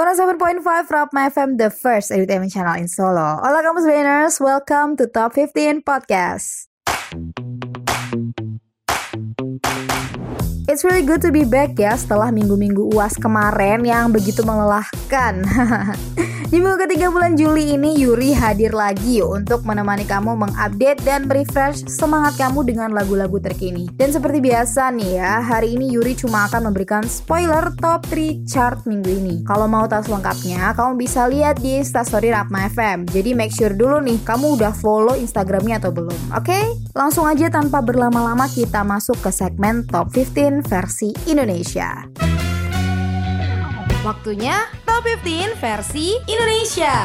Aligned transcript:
107.5 0.00 0.64
Rob 0.88 1.12
My 1.12 1.28
FM, 1.28 1.60
the 1.60 1.68
first 1.68 2.08
entertainment 2.08 2.48
channel 2.48 2.72
in 2.72 2.88
Solo. 2.88 3.36
Hola 3.36 3.60
kamu 3.60 3.84
Brainers, 3.84 4.40
welcome 4.40 4.96
to 4.96 5.04
Top 5.04 5.36
15 5.36 5.84
Podcast. 5.84 6.72
It's 10.72 10.88
really 10.88 11.04
good 11.04 11.20
to 11.20 11.28
be 11.28 11.44
back 11.44 11.76
ya 11.76 12.00
setelah 12.00 12.32
minggu-minggu 12.32 12.96
uas 12.96 13.20
kemarin 13.20 13.84
yang 13.84 14.08
begitu 14.08 14.40
melelahkan. 14.40 15.44
Di 16.50 16.58
minggu 16.58 16.82
ketiga 16.82 17.14
bulan 17.14 17.38
Juli 17.38 17.78
ini 17.78 17.94
Yuri 17.94 18.34
hadir 18.34 18.74
lagi 18.74 19.22
untuk 19.22 19.62
menemani 19.62 20.02
kamu 20.02 20.34
mengupdate 20.34 20.98
dan 21.06 21.30
refresh 21.30 21.86
semangat 21.86 22.34
kamu 22.42 22.66
dengan 22.66 22.90
lagu-lagu 22.90 23.38
terkini. 23.38 23.86
Dan 23.94 24.10
seperti 24.10 24.42
biasa 24.42 24.90
nih 24.90 25.22
ya, 25.22 25.46
hari 25.46 25.78
ini 25.78 25.94
Yuri 25.94 26.18
cuma 26.18 26.50
akan 26.50 26.66
memberikan 26.66 27.06
spoiler 27.06 27.70
top 27.78 28.02
3 28.10 28.50
chart 28.50 28.82
minggu 28.82 29.14
ini. 29.14 29.46
Kalau 29.46 29.70
mau 29.70 29.86
tahu 29.86 30.10
selengkapnya, 30.10 30.74
kamu 30.74 30.98
bisa 30.98 31.30
lihat 31.30 31.62
di 31.62 31.78
Instastory 31.78 32.34
Rapma 32.34 32.66
FM. 32.66 33.06
Jadi 33.06 33.30
make 33.30 33.54
sure 33.54 33.70
dulu 33.70 34.02
nih, 34.02 34.18
kamu 34.26 34.58
udah 34.58 34.74
follow 34.74 35.14
Instagramnya 35.14 35.78
atau 35.78 35.94
belum, 35.94 36.34
oke? 36.34 36.50
Okay? 36.50 36.66
Langsung 36.98 37.30
aja 37.30 37.46
tanpa 37.46 37.78
berlama-lama 37.78 38.50
kita 38.50 38.82
masuk 38.82 39.22
ke 39.22 39.30
segmen 39.30 39.86
Top 39.86 40.10
15 40.10 40.66
versi 40.66 41.14
Indonesia. 41.30 42.10
Waktunya 44.00 44.64
Top 44.88 45.04
15 45.04 45.60
versi 45.60 46.16
Indonesia. 46.24 47.04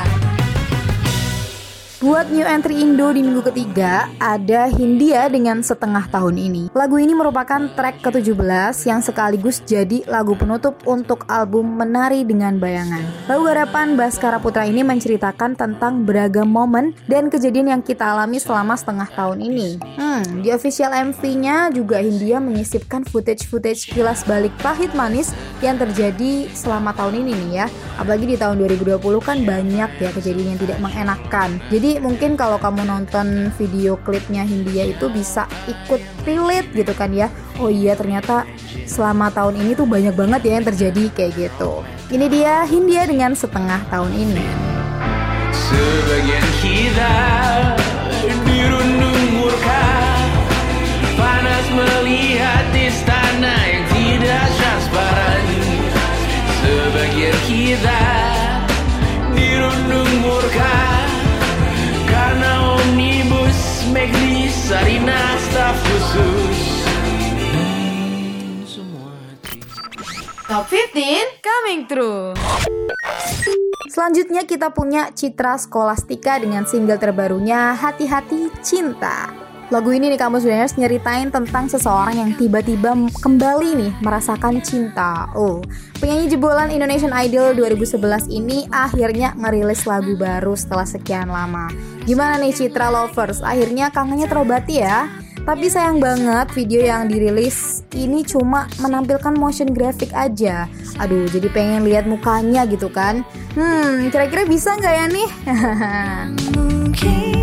Buat 2.03 2.27
new 2.27 2.43
entry 2.43 2.83
Indo 2.83 3.07
di 3.15 3.23
minggu 3.23 3.39
ketiga, 3.39 4.11
ada 4.19 4.67
Hindia 4.67 5.31
dengan 5.31 5.63
setengah 5.63 6.11
tahun 6.11 6.35
ini. 6.35 6.67
Lagu 6.75 6.99
ini 6.99 7.15
merupakan 7.15 7.71
track 7.71 8.03
ke-17 8.03 8.35
yang 8.83 8.99
sekaligus 8.99 9.63
jadi 9.63 10.03
lagu 10.03 10.35
penutup 10.35 10.75
untuk 10.83 11.23
album 11.31 11.79
Menari 11.79 12.27
Dengan 12.27 12.59
Bayangan. 12.59 13.31
Lagu 13.31 13.47
garapan 13.47 13.95
Baskara 13.95 14.43
Putra 14.43 14.67
ini 14.67 14.83
menceritakan 14.83 15.55
tentang 15.55 16.03
beragam 16.03 16.51
momen 16.51 16.91
dan 17.07 17.31
kejadian 17.31 17.71
yang 17.71 17.79
kita 17.79 18.03
alami 18.03 18.43
selama 18.43 18.75
setengah 18.75 19.07
tahun 19.15 19.39
ini. 19.39 19.79
Hmm, 19.95 20.43
di 20.43 20.51
official 20.51 20.91
MV-nya 20.91 21.71
juga 21.71 22.03
Hindia 22.03 22.43
menyisipkan 22.43 23.07
footage-footage 23.07 23.95
kilas 23.95 24.27
balik 24.27 24.51
pahit 24.59 24.91
manis 24.91 25.31
yang 25.63 25.79
terjadi 25.79 26.51
selama 26.51 26.91
tahun 26.91 27.23
ini 27.23 27.31
nih 27.31 27.51
ya. 27.63 27.67
Apalagi 27.95 28.27
di 28.27 28.35
tahun 28.35 28.59
2020 28.59 28.99
kan 29.23 29.47
banyak 29.47 29.89
ya 30.03 30.09
kejadian 30.11 30.59
yang 30.59 30.59
tidak 30.59 30.83
mengenakan. 30.83 31.55
Jadi 31.71 31.84
mungkin 32.01 32.33
kalau 32.33 32.57
kamu 32.57 32.83
nonton 32.89 33.53
video 33.55 33.93
klipnya 34.01 34.41
Hindia 34.41 34.89
itu 34.89 35.05
bisa 35.13 35.45
ikut 35.69 36.01
relate 36.25 36.69
gitu 36.73 36.93
kan 36.97 37.13
ya. 37.13 37.29
Oh 37.61 37.69
iya 37.69 37.93
ternyata 37.93 38.49
selama 38.89 39.29
tahun 39.29 39.61
ini 39.61 39.71
tuh 39.77 39.87
banyak 39.87 40.17
banget 40.17 40.41
ya 40.43 40.51
yang 40.59 40.65
terjadi 40.65 41.03
kayak 41.13 41.31
gitu. 41.37 41.85
Ini 42.09 42.25
dia 42.27 42.65
Hindia 42.65 43.05
dengan 43.05 43.37
setengah 43.37 43.85
tahun 43.93 44.11
ini. 44.13 44.45
Sebagian 45.53 46.47
kita 46.59 47.13
dirundung 48.45 48.94
Megli 63.95 64.51
Sarina 64.51 65.39
staf 65.39 65.79
khusus 65.87 66.59
Top 70.51 70.67
15 70.67 71.39
coming 71.39 71.87
through 71.87 72.35
Selanjutnya 73.87 74.43
kita 74.43 74.75
punya 74.75 75.15
Citra 75.15 75.55
Skolastika 75.55 76.43
dengan 76.43 76.67
single 76.67 76.99
terbarunya 76.99 77.71
Hati-Hati 77.71 78.51
Cinta 78.59 79.44
Lagu 79.73 79.89
ini 79.89 80.13
nih 80.13 80.21
kamu 80.21 80.37
sebenarnya 80.37 80.69
nyeritain 80.77 81.33
tentang 81.33 81.65
seseorang 81.65 82.13
yang 82.21 82.31
tiba-tiba 82.37 82.93
kembali 83.17 83.69
nih 83.73 83.91
merasakan 83.97 84.61
cinta. 84.61 85.25
Oh, 85.33 85.57
penyanyi 85.97 86.37
jebolan 86.37 86.69
Indonesian 86.69 87.09
Idol 87.09 87.57
2011 87.57 88.29
ini 88.29 88.69
akhirnya 88.69 89.33
ngerilis 89.33 89.89
lagu 89.89 90.13
baru 90.13 90.53
setelah 90.53 90.85
sekian 90.85 91.33
lama. 91.33 91.73
Gimana 92.05 92.37
nih 92.37 92.53
Citra 92.53 92.93
Lovers? 92.93 93.41
Akhirnya 93.41 93.89
kangennya 93.89 94.29
terobati 94.29 94.85
ya? 94.85 95.09
Tapi 95.45 95.65
sayang 95.65 95.97
banget 95.97 96.49
video 96.53 96.85
yang 96.85 97.09
dirilis 97.09 97.85
ini 97.97 98.21
cuma 98.21 98.69
menampilkan 98.77 99.33
motion 99.33 99.73
graphic 99.73 100.13
aja. 100.13 100.69
Aduh, 101.01 101.25
jadi 101.29 101.49
pengen 101.49 101.89
lihat 101.89 102.05
mukanya 102.05 102.69
gitu 102.69 102.89
kan. 102.93 103.25
Hmm, 103.57 104.13
kira-kira 104.13 104.45
bisa 104.45 104.77
nggak 104.77 104.93
ya 104.93 105.05
nih? 105.09 105.29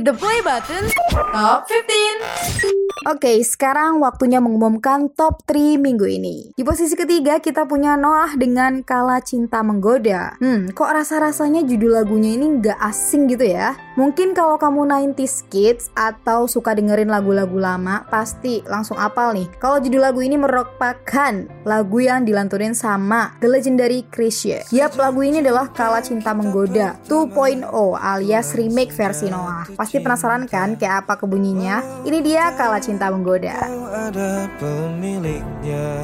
Hit 0.00 0.06
the 0.06 0.14
play 0.14 0.40
button. 0.40 0.90
Top 1.10 1.68
15. 1.68 2.89
Oke, 3.08 3.40
sekarang 3.40 3.96
waktunya 4.04 4.44
mengumumkan 4.44 5.08
top 5.16 5.40
3 5.48 5.80
minggu 5.80 6.04
ini. 6.04 6.52
Di 6.52 6.60
posisi 6.60 6.92
ketiga 6.92 7.40
kita 7.40 7.64
punya 7.64 7.96
Noah 7.96 8.36
dengan 8.36 8.84
Kala 8.84 9.24
Cinta 9.24 9.64
Menggoda. 9.64 10.36
Hmm, 10.36 10.68
kok 10.76 10.84
rasa-rasanya 10.84 11.64
judul 11.64 11.96
lagunya 11.96 12.36
ini 12.36 12.60
nggak 12.60 12.76
asing 12.76 13.24
gitu 13.32 13.48
ya? 13.56 13.72
Mungkin 13.96 14.36
kalau 14.36 14.60
kamu 14.60 14.84
90s 15.16 15.48
kids 15.48 15.88
atau 15.96 16.44
suka 16.44 16.76
dengerin 16.76 17.08
lagu-lagu 17.08 17.56
lama, 17.56 18.04
pasti 18.12 18.60
langsung 18.68 19.00
apal 19.00 19.32
nih. 19.32 19.48
Kalau 19.56 19.80
judul 19.80 20.04
lagu 20.04 20.20
ini 20.20 20.36
merupakan 20.36 21.32
lagu 21.64 21.98
yang 22.04 22.28
dilanturin 22.28 22.76
sama 22.76 23.32
The 23.40 23.48
Legendary 23.48 24.04
Chrisye. 24.12 24.68
Yap, 24.76 25.00
lagu 25.00 25.24
ini 25.24 25.40
adalah 25.40 25.72
Kala 25.72 26.04
Cinta 26.04 26.36
Menggoda 26.36 27.00
2.0 27.08 27.64
alias 27.96 28.52
remake 28.52 28.92
versi 28.92 29.32
Noah. 29.32 29.72
Pasti 29.72 30.04
penasaran 30.04 30.44
kan 30.44 30.76
kayak 30.76 31.08
apa 31.08 31.16
kebunyinya? 31.16 32.04
Ini 32.04 32.20
dia 32.20 32.52
Kala 32.52 32.76
Cinta 32.76 32.89
cinta 32.90 33.06
menggoda. 33.06 33.54
ada 33.94 34.50
pemiliknya, 34.58 36.02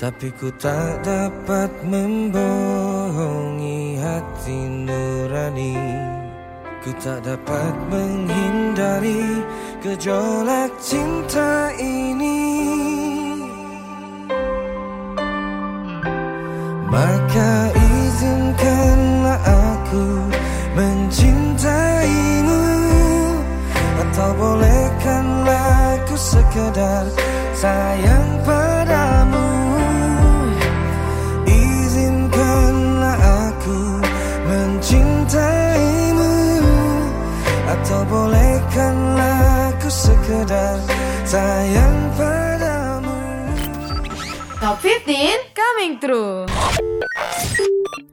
tapi 0.00 0.32
ku 0.32 0.48
tak 0.56 1.04
dapat 1.04 1.68
membohongi 1.84 4.00
hati 4.00 4.88
nurani. 4.88 5.76
Ku 6.80 6.88
tak 6.96 7.20
dapat 7.20 7.76
menghindari 7.92 9.44
gejolak 9.84 10.72
cinta 10.80 11.68
ini. 11.76 12.48
Maka 16.88 17.68
izinkanlah 17.76 19.36
aku 19.44 20.24
mencintaimu 20.72 22.64
Atau 24.00 24.32
ku 24.38 24.67
sekedar 26.18 27.06
sayang 27.54 28.42
padamu. 28.42 29.46
Izinkanlah 31.46 33.22
aku 33.22 34.02
mencintaimu. 34.50 36.34
Atau 37.70 38.02
bolehkanlah 38.10 39.78
ku 39.78 39.86
sekedar 39.86 40.82
sayang 41.22 42.10
padamu. 42.18 43.14
Top 44.58 44.82
15 44.82 45.54
coming 45.54 46.02
through 46.02 46.50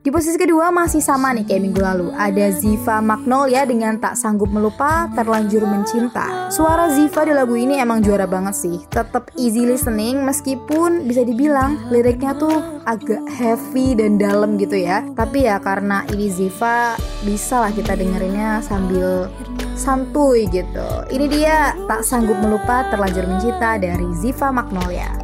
di 0.06 0.14
posisi 0.14 0.38
kedua 0.38 0.70
masih 0.70 1.02
sama 1.02 1.34
nih 1.34 1.50
kayak 1.50 1.62
minggu 1.66 1.82
lalu. 1.82 2.14
Ada 2.14 2.54
Ziva 2.54 3.02
Magnolia 3.02 3.66
dengan 3.66 3.98
Tak 3.98 4.14
Sanggup 4.14 4.54
Melupa, 4.54 5.10
Terlanjur 5.18 5.66
Mencinta. 5.66 6.54
Suara 6.54 6.94
Ziva 6.94 7.26
di 7.26 7.34
lagu 7.34 7.58
ini 7.58 7.82
emang 7.82 8.06
juara 8.06 8.30
banget 8.30 8.54
sih. 8.54 8.78
Tetap 8.86 9.34
easy 9.34 9.66
listening 9.66 10.22
meskipun 10.22 11.10
bisa 11.10 11.26
dibilang 11.26 11.90
liriknya 11.90 12.38
tuh 12.38 12.54
agak 12.86 13.26
heavy 13.34 13.98
dan 13.98 14.22
dalam 14.22 14.62
gitu 14.62 14.78
ya. 14.78 15.02
Tapi 15.18 15.50
ya 15.50 15.58
karena 15.58 16.06
ini 16.14 16.30
Ziva 16.30 16.94
bisa 17.26 17.66
lah 17.66 17.74
kita 17.74 17.98
dengerinnya 17.98 18.62
sambil 18.62 19.26
santuy 19.74 20.46
gitu. 20.54 20.86
Ini 21.10 21.26
dia 21.34 21.74
Tak 21.90 22.06
Sanggup 22.06 22.38
Melupa, 22.46 22.86
Terlanjur 22.94 23.26
Mencinta 23.26 23.82
dari 23.82 24.06
Ziva 24.22 24.54
Magnolia. 24.54 25.18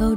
Kau 0.00 0.16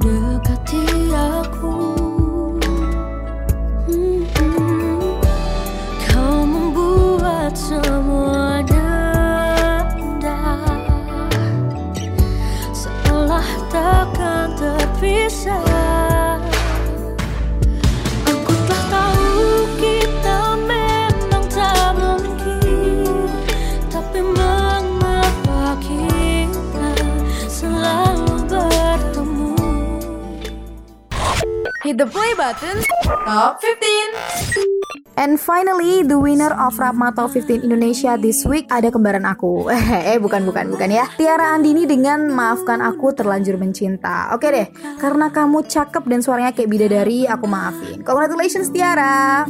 the 31.92 32.08
play 32.08 32.32
button. 32.32 32.80
Top 33.04 33.60
15. 33.60 35.20
And 35.20 35.38
finally, 35.38 36.02
the 36.02 36.18
winner 36.18 36.50
of 36.56 36.74
Rapma 36.80 37.14
Top 37.14 37.30
15 37.36 37.62
Indonesia 37.62 38.16
this 38.16 38.42
week 38.48 38.66
ada 38.72 38.88
kembaran 38.88 39.28
aku. 39.28 39.68
eh, 40.08 40.16
bukan, 40.16 40.48
bukan, 40.48 40.72
bukan 40.72 40.88
ya. 40.88 41.04
Tiara 41.14 41.52
Andini 41.52 41.84
dengan 41.84 42.32
Maafkan 42.32 42.80
Aku 42.80 43.12
Terlanjur 43.12 43.60
Mencinta. 43.60 44.32
Oke 44.32 44.48
deh, 44.50 44.66
karena 44.98 45.28
kamu 45.28 45.68
cakep 45.68 46.02
dan 46.08 46.20
suaranya 46.24 46.56
kayak 46.56 46.70
bidadari, 46.72 47.28
aku 47.28 47.46
maafin. 47.46 48.00
Congratulations 48.02 48.72
Tiara. 48.72 49.46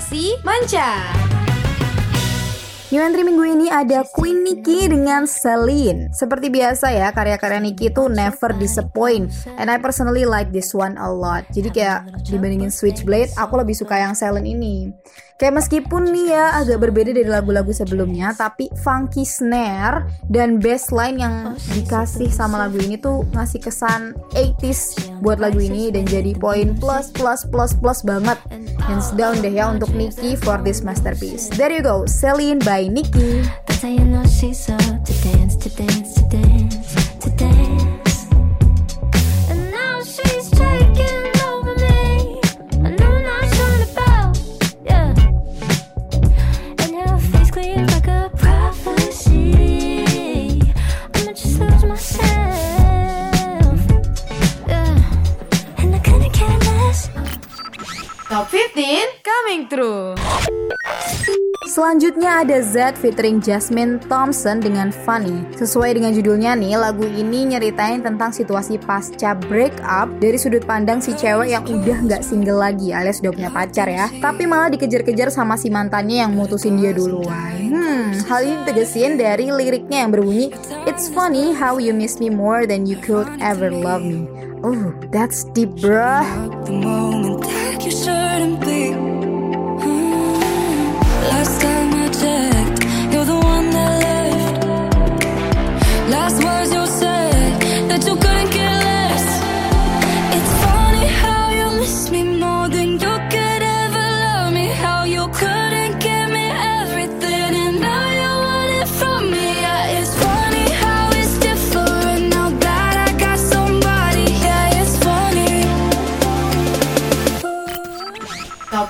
Versi 0.00 0.32
Manca. 0.40 1.12
New 2.88 3.04
entry 3.04 3.20
minggu 3.20 3.44
ini 3.44 3.68
ada 3.68 4.00
Queen 4.16 4.40
Nikki 4.40 4.88
dengan 4.88 5.28
Celine. 5.28 6.08
Seperti 6.16 6.48
biasa 6.48 6.88
ya, 6.88 7.12
karya-karya 7.12 7.60
Nikki 7.60 7.92
itu 7.92 8.08
never 8.08 8.56
disappoint. 8.56 9.28
And 9.60 9.68
I 9.68 9.76
personally 9.76 10.24
like 10.24 10.56
this 10.56 10.72
one 10.72 10.96
a 10.96 11.04
lot. 11.04 11.44
Jadi 11.52 11.68
kayak 11.68 12.24
dibandingin 12.24 12.72
Switchblade, 12.72 13.28
aku 13.36 13.60
lebih 13.60 13.76
suka 13.76 14.00
yang 14.00 14.16
Celine 14.16 14.48
ini. 14.48 14.88
Kayak 15.40 15.64
meskipun 15.64 16.12
nih 16.12 16.36
ya 16.36 16.60
agak 16.60 16.84
berbeda 16.84 17.16
dari 17.16 17.24
lagu-lagu 17.24 17.72
sebelumnya, 17.72 18.36
tapi 18.36 18.68
funky 18.84 19.24
snare 19.24 20.04
dan 20.28 20.60
bass 20.60 20.92
line 20.92 21.16
yang 21.16 21.56
dikasih 21.72 22.28
sama 22.28 22.68
lagu 22.68 22.76
ini 22.76 23.00
tuh 23.00 23.24
ngasih 23.32 23.64
kesan 23.64 24.12
80s 24.36 25.16
buat 25.24 25.40
lagu 25.40 25.56
ini 25.56 25.88
dan 25.88 26.04
jadi 26.04 26.36
poin 26.36 26.76
plus 26.76 27.08
plus 27.16 27.48
plus 27.48 27.72
plus 27.72 28.04
banget. 28.04 28.36
Hands 28.84 29.08
down 29.16 29.40
deh 29.40 29.56
ya 29.56 29.72
untuk 29.72 29.88
Nicki 29.96 30.36
for 30.36 30.60
this 30.60 30.84
masterpiece. 30.84 31.48
There 31.56 31.72
you 31.72 31.80
go, 31.80 32.04
Celine 32.04 32.60
by 32.60 32.92
Nicki. 32.92 33.40
15 59.60 59.68
coming 59.68 59.68
through. 59.68 60.16
Selanjutnya 61.70 62.42
ada 62.42 62.58
Z 62.66 62.98
featuring 62.98 63.38
Jasmine 63.38 64.02
Thompson 64.10 64.58
dengan 64.58 64.90
Funny. 64.90 65.46
Sesuai 65.54 65.94
dengan 65.94 66.10
judulnya 66.10 66.58
nih, 66.58 66.74
lagu 66.74 67.06
ini 67.06 67.46
nyeritain 67.46 68.02
tentang 68.02 68.34
situasi 68.34 68.74
pasca 68.82 69.38
break 69.38 69.78
up 69.86 70.10
dari 70.18 70.34
sudut 70.34 70.66
pandang 70.66 70.98
si 70.98 71.14
cewek 71.14 71.54
yang 71.54 71.62
udah 71.62 72.10
nggak 72.10 72.22
single 72.26 72.58
lagi 72.58 72.90
alias 72.90 73.22
udah 73.22 73.30
punya 73.30 73.50
pacar 73.54 73.86
ya. 73.86 74.10
Tapi 74.18 74.50
malah 74.50 74.72
dikejar-kejar 74.74 75.30
sama 75.30 75.54
si 75.54 75.70
mantannya 75.70 76.26
yang 76.26 76.34
mutusin 76.34 76.74
dia 76.74 76.90
duluan. 76.90 77.70
Hmm, 77.70 78.18
hal 78.26 78.40
ini 78.42 78.58
tegesin 78.66 79.14
dari 79.14 79.46
liriknya 79.52 80.08
yang 80.08 80.10
berbunyi 80.10 80.50
It's 80.90 81.06
funny 81.06 81.54
how 81.54 81.78
you 81.78 81.94
miss 81.94 82.18
me 82.18 82.34
more 82.34 82.66
than 82.66 82.82
you 82.82 82.98
could 82.98 83.30
ever 83.38 83.70
love 83.70 84.02
me. 84.02 84.26
Oh, 84.66 84.90
that's 85.14 85.46
deep, 85.54 85.70
bruh. 85.78 86.26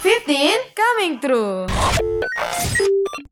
Top 0.01 0.09
15 0.25 0.73
coming 0.73 1.21
through. 1.21 1.69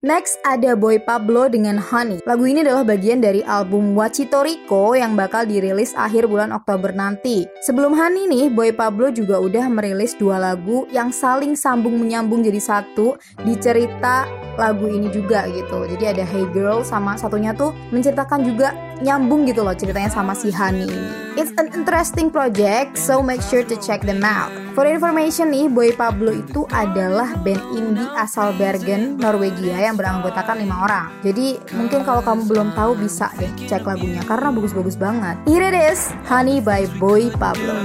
Next 0.05 0.37
ada 0.45 0.77
Boy 0.77 1.01
Pablo 1.01 1.49
dengan 1.49 1.81
Honey. 1.81 2.21
Lagu 2.29 2.45
ini 2.45 2.61
adalah 2.61 2.85
bagian 2.85 3.25
dari 3.25 3.41
album 3.41 3.97
Wachito 3.97 4.45
Rico 4.45 4.93
yang 4.93 5.17
bakal 5.17 5.49
dirilis 5.49 5.97
akhir 5.97 6.29
bulan 6.29 6.53
Oktober 6.53 6.93
nanti. 6.93 7.49
Sebelum 7.65 7.97
Honey 7.97 8.29
nih, 8.29 8.53
Boy 8.53 8.77
Pablo 8.77 9.09
juga 9.09 9.41
udah 9.41 9.65
merilis 9.73 10.13
dua 10.21 10.37
lagu 10.37 10.85
yang 10.93 11.09
saling 11.09 11.57
sambung 11.57 11.97
menyambung 11.97 12.45
jadi 12.45 12.61
satu 12.61 13.17
di 13.49 13.57
cerita 13.57 14.29
lagu 14.61 14.93
ini 14.93 15.09
juga 15.09 15.49
gitu. 15.49 15.89
Jadi 15.89 16.05
ada 16.05 16.25
Hey 16.29 16.45
Girl 16.53 16.85
sama 16.85 17.17
satunya 17.17 17.57
tuh 17.57 17.73
menceritakan 17.89 18.45
juga 18.45 18.77
nyambung 19.00 19.47
gitu 19.47 19.62
loh 19.62 19.75
ceritanya 19.75 20.11
sama 20.11 20.35
si 20.35 20.50
Honey 20.50 20.87
ini. 20.87 21.28
It's 21.38 21.55
an 21.55 21.71
interesting 21.71 22.35
project, 22.35 22.99
so 22.99 23.23
make 23.23 23.38
sure 23.47 23.62
to 23.62 23.76
check 23.78 24.02
them 24.02 24.26
out. 24.26 24.50
For 24.75 24.83
information 24.90 25.55
nih, 25.55 25.71
Boy 25.71 25.95
Pablo 25.95 26.35
itu 26.35 26.67
adalah 26.75 27.38
band 27.47 27.62
indie 27.78 28.11
asal 28.19 28.50
Bergen, 28.59 29.14
Norwegia 29.23 29.78
yang 29.78 29.95
beranggotakan 29.95 30.59
lima 30.59 30.83
orang. 30.83 31.07
Jadi 31.23 31.62
mungkin 31.78 32.02
kalau 32.02 32.23
kamu 32.26 32.43
belum 32.50 32.69
tahu 32.75 32.99
bisa 32.99 33.31
deh 33.38 33.50
cek 33.71 33.87
lagunya 33.87 34.23
karena 34.26 34.50
bagus-bagus 34.50 34.99
banget. 34.99 35.38
Here 35.47 35.62
it 35.62 35.78
is, 35.78 36.11
Honey 36.26 36.59
by 36.59 36.90
Boy 36.99 37.31
Pablo. 37.38 37.78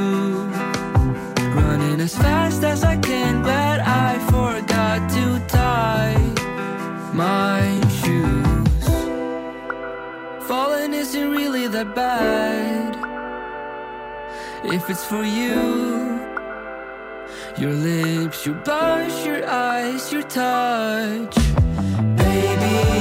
My 7.13 7.61
shoes. 8.01 8.42
Falling 10.53 10.93
isn't 10.93 11.31
really 11.31 11.67
that 11.67 11.95
bad 11.95 12.91
if 14.65 14.87
it's 14.87 15.03
for 15.03 15.23
you. 15.23 15.57
Your 17.57 17.73
lips, 17.73 18.45
your 18.45 18.57
blush, 18.63 19.25
your 19.25 19.49
eyes, 19.49 20.13
your 20.13 20.21
touch. 20.21 21.35
Baby, 22.21 22.92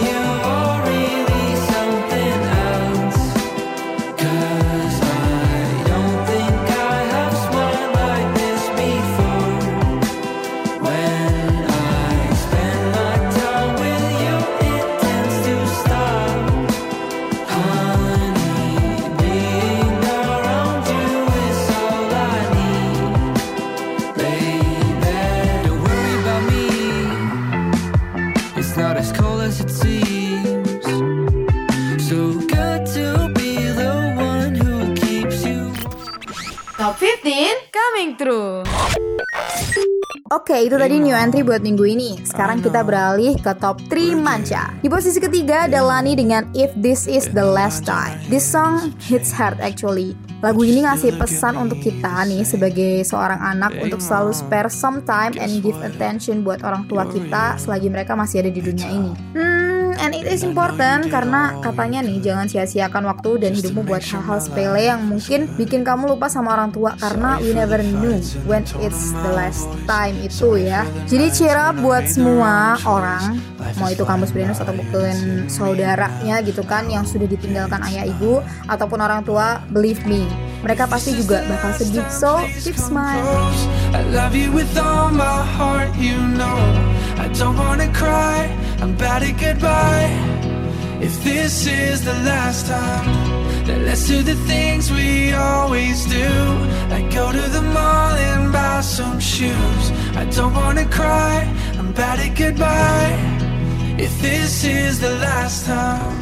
Oke, 40.42 40.58
itu 40.66 40.74
tadi 40.74 40.98
new 40.98 41.14
entry 41.14 41.46
buat 41.46 41.62
minggu 41.62 41.86
ini. 41.86 42.18
Sekarang 42.26 42.58
kita 42.58 42.82
beralih 42.82 43.38
ke 43.38 43.54
top 43.62 43.78
3 43.86 44.18
manca. 44.18 44.74
Di 44.82 44.90
posisi 44.90 45.22
ketiga 45.22 45.70
ada 45.70 45.86
Lani 45.86 46.18
dengan 46.18 46.50
If 46.50 46.74
This 46.82 47.06
Is 47.06 47.30
The 47.30 47.46
Last 47.46 47.86
Time. 47.86 48.18
This 48.26 48.42
song 48.42 48.90
hits 48.98 49.30
hard 49.30 49.62
actually. 49.62 50.18
Lagu 50.42 50.66
ini 50.66 50.82
ngasih 50.82 51.14
pesan 51.14 51.54
untuk 51.54 51.78
kita 51.78 52.26
nih 52.26 52.42
sebagai 52.42 53.06
seorang 53.06 53.38
anak 53.38 53.78
untuk 53.78 54.02
selalu 54.02 54.34
spare 54.34 54.66
some 54.66 55.06
time 55.06 55.30
and 55.38 55.62
give 55.62 55.78
attention 55.78 56.42
buat 56.42 56.66
orang 56.66 56.90
tua 56.90 57.06
kita 57.06 57.62
selagi 57.62 57.86
mereka 57.86 58.18
masih 58.18 58.42
ada 58.42 58.50
di 58.50 58.58
dunia 58.58 58.90
ini. 58.90 59.14
Hmm, 59.38 59.81
and 59.98 60.16
it 60.16 60.28
is 60.28 60.46
important 60.46 61.10
karena 61.12 61.58
katanya 61.60 62.00
nih 62.04 62.22
jangan 62.22 62.46
sia-siakan 62.48 63.04
waktu 63.08 63.42
dan 63.42 63.52
hidupmu 63.52 63.84
buat 63.84 64.00
hal-hal 64.00 64.38
sepele 64.38 64.88
yang 64.88 65.00
mungkin 65.04 65.50
bikin 65.58 65.82
kamu 65.82 66.16
lupa 66.16 66.30
sama 66.30 66.54
orang 66.56 66.70
tua 66.70 66.96
karena 66.96 67.40
we 67.42 67.52
never 67.52 67.80
knew 67.80 68.16
when 68.48 68.64
it's 68.80 69.12
the 69.12 69.32
last 69.32 69.68
time 69.84 70.16
itu 70.22 70.60
ya. 70.62 70.86
Jadi 71.10 71.26
cheer 71.34 71.58
up 71.58 71.76
buat 71.80 72.06
semua 72.08 72.80
orang 72.86 73.40
mau 73.78 73.88
itu 73.88 74.02
kamu 74.02 74.26
sebenarnya 74.26 74.58
atau 74.58 74.74
bukan 74.74 75.14
saudaranya 75.46 76.42
gitu 76.42 76.62
kan 76.66 76.86
yang 76.90 77.06
sudah 77.06 77.26
ditinggalkan 77.30 77.82
ayah 77.90 78.06
ibu 78.06 78.42
ataupun 78.66 78.98
orang 78.98 79.22
tua 79.22 79.62
believe 79.70 80.02
me 80.06 80.26
mereka 80.62 80.86
pasti 80.86 81.18
juga 81.18 81.42
bakal 81.50 81.74
sedih. 81.74 82.06
So 82.12 82.38
keep 82.62 82.78
smile 82.78 83.26
I 83.90 84.02
love 84.14 84.34
you 84.38 84.54
with 84.54 84.70
all 84.78 85.10
my 85.10 85.42
heart 85.58 85.90
you 85.98 86.18
know 86.38 86.58
I 87.18 87.28
don't 87.28 87.56
wanna 87.56 87.92
cry 87.92 88.62
I'm 88.82 88.96
bad 88.96 89.22
at 89.22 89.38
goodbye. 89.38 90.10
If 91.00 91.22
this 91.22 91.68
is 91.68 92.04
the 92.04 92.14
last 92.24 92.66
time, 92.66 93.06
then 93.64 93.86
let's 93.86 94.08
do 94.08 94.22
the 94.22 94.34
things 94.50 94.90
we 94.90 95.32
always 95.32 96.04
do. 96.06 96.30
Like 96.90 97.14
go 97.14 97.30
to 97.30 97.44
the 97.56 97.62
mall 97.62 98.10
and 98.10 98.52
buy 98.52 98.80
some 98.80 99.20
shoes. 99.20 99.84
I 100.16 100.24
don't 100.34 100.52
wanna 100.52 100.84
cry, 100.86 101.46
I'm 101.78 101.92
bad 101.92 102.18
at 102.18 102.36
goodbye. 102.36 103.14
If 104.02 104.20
this 104.20 104.64
is 104.64 104.98
the 104.98 105.14
last 105.26 105.66
time. 105.66 106.18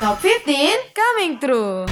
Top 0.00 0.18
15 0.18 0.76
coming 0.94 1.38
through. 1.38 1.86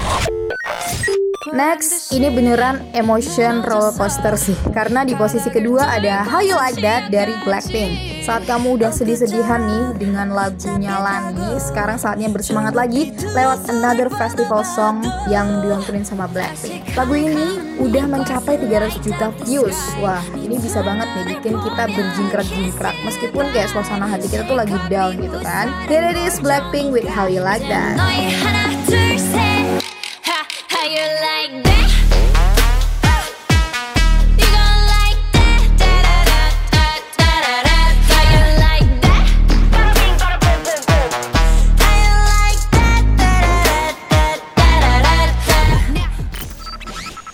Next, 1.51 2.15
ini 2.15 2.31
beneran 2.31 2.87
emotion 2.95 3.67
roller 3.67 3.91
coaster 3.91 4.39
sih. 4.39 4.55
Karena 4.71 5.03
di 5.03 5.11
posisi 5.11 5.51
kedua 5.51 5.99
ada 5.99 6.23
How 6.23 6.39
You 6.39 6.55
Like 6.55 6.79
That 6.79 7.11
dari 7.11 7.35
Blackpink. 7.43 8.23
Saat 8.23 8.47
kamu 8.47 8.79
udah 8.79 8.95
sedih-sedihan 8.95 9.67
nih 9.67 9.85
dengan 9.99 10.31
lagunya 10.31 10.95
Lani 10.95 11.59
Sekarang 11.59 11.99
saatnya 11.99 12.31
bersemangat 12.31 12.71
lagi 12.71 13.11
lewat 13.35 13.67
another 13.67 14.07
festival 14.15 14.63
song 14.63 15.03
yang 15.27 15.59
dilantunin 15.59 16.07
sama 16.07 16.31
Blackpink. 16.31 16.87
Lagu 16.95 17.11
ini 17.11 17.59
udah 17.83 18.07
mencapai 18.07 18.63
300 18.63 19.03
juta 19.03 19.27
views. 19.43 19.75
Wah, 19.99 20.23
ini 20.39 20.55
bisa 20.55 20.79
banget 20.79 21.11
nih 21.11 21.25
bikin 21.35 21.59
kita 21.59 21.83
berjingkrak-jingkrak. 21.91 22.95
Meskipun 23.03 23.51
kayak 23.51 23.67
suasana 23.67 24.07
hati 24.07 24.31
kita 24.31 24.47
tuh 24.47 24.55
lagi 24.55 24.79
down 24.87 25.19
gitu 25.19 25.43
kan. 25.43 25.67
Here 25.91 26.07
it 26.07 26.15
is 26.15 26.39
Blackpink 26.39 26.95
with 26.95 27.03
How 27.03 27.27
You 27.27 27.43
Like 27.43 27.67
That 27.67 27.99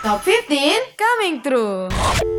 Top 0.01 0.23
15 0.23 0.79
coming 0.97 1.41
through. 1.41 2.38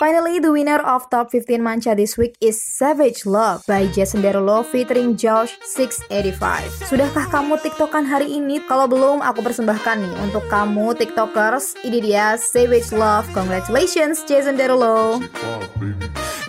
Finally, 0.00 0.40
the 0.40 0.48
winner 0.48 0.80
of 0.80 1.04
Top 1.12 1.28
15 1.28 1.60
Mancha 1.60 1.92
this 1.92 2.16
week 2.16 2.32
is 2.40 2.56
Savage 2.56 3.28
Love 3.28 3.60
by 3.68 3.84
Jason 3.92 4.24
Derulo 4.24 4.64
featuring 4.64 5.12
Josh 5.12 5.60
685. 5.76 6.88
Sudahkah 6.88 7.28
kamu 7.28 7.60
tiktokan 7.60 8.08
hari 8.08 8.32
ini? 8.32 8.64
Kalau 8.64 8.88
belum, 8.88 9.20
aku 9.20 9.44
persembahkan 9.44 10.00
nih 10.00 10.14
untuk 10.24 10.48
kamu 10.48 10.96
tiktokers. 10.96 11.76
Ini 11.84 11.98
dia 12.00 12.40
Savage 12.40 12.96
Love. 12.96 13.28
Congratulations, 13.36 14.24
Jason 14.24 14.56
Derulo. 14.56 15.20
I 15.20 16.39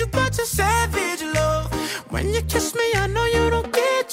you, 0.00 0.06
but 0.06 0.38
a 0.38 0.46
savage, 0.46 1.22
love. 1.34 1.72
When 2.10 2.32
you 2.32 2.42
kiss 2.42 2.74
me, 2.74 2.84
I 2.94 3.06
know 3.06 3.24
you 3.26 3.50
don't 3.50 3.72
get 3.72 4.07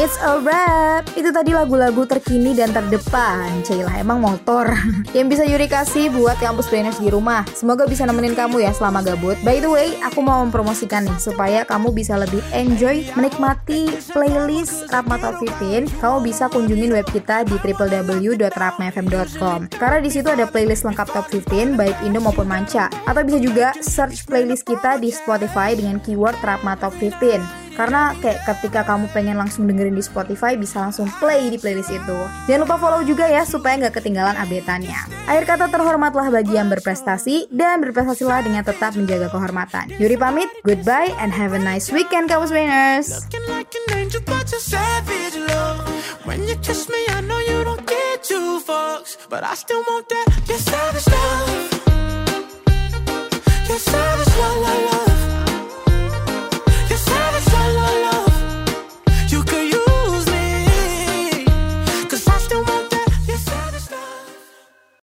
It's 0.00 0.16
a 0.24 0.40
wrap. 0.40 1.04
Itu 1.12 1.28
tadi 1.28 1.52
lagu-lagu 1.52 2.08
terkini 2.08 2.56
dan 2.56 2.72
terdepan. 2.72 3.60
Cailah 3.60 4.00
emang 4.00 4.24
motor. 4.24 4.72
yang 5.16 5.28
bisa 5.28 5.44
Yuri 5.44 5.68
kasih 5.68 6.08
buat 6.08 6.40
kampus 6.40 6.72
BNS 6.72 7.04
di 7.04 7.12
rumah. 7.12 7.44
Semoga 7.52 7.84
bisa 7.84 8.08
nemenin 8.08 8.32
kamu 8.32 8.64
ya 8.64 8.72
selama 8.72 9.04
gabut. 9.04 9.36
By 9.44 9.60
the 9.60 9.68
way, 9.68 9.92
aku 10.00 10.24
mau 10.24 10.40
mempromosikan 10.40 11.04
nih 11.04 11.18
supaya 11.20 11.68
kamu 11.68 11.92
bisa 11.92 12.16
lebih 12.16 12.40
enjoy 12.56 13.04
menikmati 13.12 13.92
playlist 14.16 14.88
Rapma 14.88 15.20
Top 15.20 15.36
15. 15.36 16.00
Kamu 16.00 16.24
bisa 16.24 16.48
kunjungin 16.48 16.96
web 16.96 17.04
kita 17.12 17.44
di 17.44 17.60
www.rapmafm.com. 17.60 19.58
Karena 19.76 19.98
di 20.00 20.08
situ 20.08 20.32
ada 20.32 20.48
playlist 20.48 20.88
lengkap 20.88 21.08
Top 21.12 21.28
15 21.28 21.76
baik 21.76 21.96
Indo 22.08 22.24
maupun 22.24 22.48
Manca. 22.48 22.88
Atau 23.04 23.20
bisa 23.28 23.36
juga 23.36 23.76
search 23.84 24.24
playlist 24.24 24.64
kita 24.64 24.96
di 24.96 25.12
Spotify 25.12 25.76
dengan 25.76 26.00
keyword 26.00 26.40
Rapma 26.40 26.80
Top 26.80 26.96
15 26.96 27.01
karena 27.72 28.12
kayak 28.20 28.44
ketika 28.44 28.84
kamu 28.84 29.08
pengen 29.16 29.40
langsung 29.40 29.64
dengerin 29.64 29.96
di 29.96 30.04
Spotify 30.04 30.60
bisa 30.60 30.84
langsung 30.84 31.08
play 31.16 31.48
di 31.48 31.56
playlist 31.56 31.88
itu. 31.88 32.18
Jangan 32.48 32.60
lupa 32.68 32.76
follow 32.76 33.00
juga 33.00 33.24
ya 33.28 33.48
supaya 33.48 33.80
nggak 33.80 33.96
ketinggalan 33.96 34.36
updateannya. 34.36 35.00
Akhir 35.24 35.44
kata 35.48 35.66
terhormatlah 35.72 36.28
bagi 36.28 36.52
yang 36.60 36.68
berprestasi 36.68 37.48
dan 37.48 37.80
berprestasilah 37.80 38.44
dengan 38.44 38.62
tetap 38.62 38.92
menjaga 38.92 39.32
kehormatan. 39.32 39.88
Yuri 39.96 40.20
pamit, 40.20 40.52
goodbye 40.68 41.10
and 41.16 41.32
have 41.32 41.56
a 41.56 41.60
nice 41.60 41.88
weekend 41.88 42.28
kamu 42.28 42.44
Winners. 42.52 43.08
Your 44.52 44.60
savage 44.60 45.38
love. 45.48 45.80
Your 53.68 53.78
savage 53.78 54.91